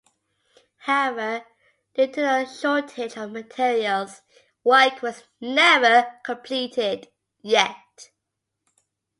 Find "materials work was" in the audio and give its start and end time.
3.33-5.21